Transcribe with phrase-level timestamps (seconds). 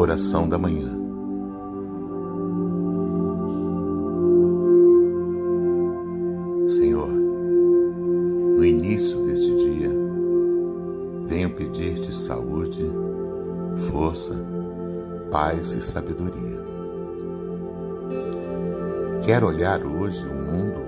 [0.00, 0.96] Oração da manhã.
[6.68, 9.90] Senhor, no início deste dia,
[11.26, 12.88] venho pedir-te saúde,
[13.90, 14.36] força,
[15.32, 16.62] paz e sabedoria.
[19.24, 20.78] Quero olhar hoje o mundo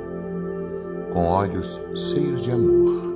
[1.13, 3.13] com olhos cheios de amor,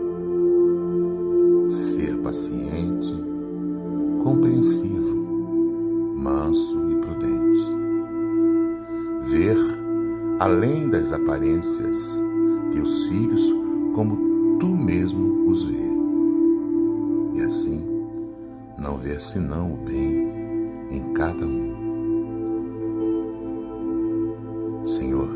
[1.70, 3.14] ser paciente,
[4.24, 5.03] compreensivo,
[9.24, 9.56] Ver,
[10.38, 12.20] além das aparências,
[12.72, 13.52] teus filhos
[13.94, 15.92] como tu mesmo os vê.
[17.34, 17.84] E assim,
[18.78, 20.32] não ver senão o bem
[20.90, 21.74] em cada um.
[24.86, 25.28] Senhor,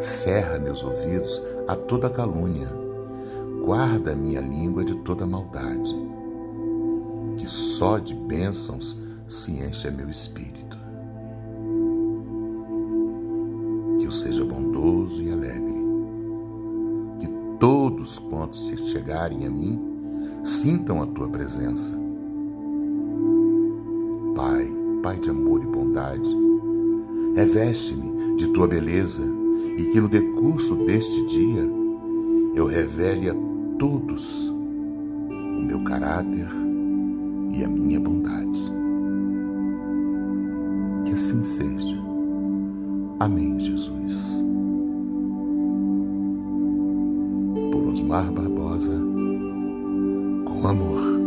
[0.00, 2.68] cerra meus ouvidos a toda calúnia,
[3.64, 5.94] guarda minha língua de toda maldade
[7.36, 8.96] que só de bênçãos
[9.28, 10.63] se enche meu espírito.
[17.64, 19.80] Todos quantos se chegarem a mim
[20.44, 21.98] sintam a tua presença.
[24.36, 24.70] Pai,
[25.02, 26.28] Pai de amor e bondade,
[27.34, 29.22] reveste-me de tua beleza
[29.78, 31.66] e que no decurso deste dia
[32.54, 33.34] eu revele a
[33.78, 36.46] todos o meu caráter
[37.50, 38.60] e a minha bondade.
[41.06, 41.96] Que assim seja.
[43.20, 44.44] Amém, Jesus.
[48.22, 48.92] Barbosa,
[50.46, 51.23] com amor.